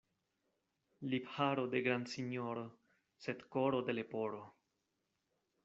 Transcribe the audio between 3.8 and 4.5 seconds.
de leporo.